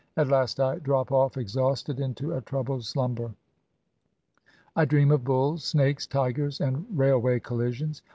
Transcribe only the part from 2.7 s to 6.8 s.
slumber. I dream of bulls, snakes, tigers,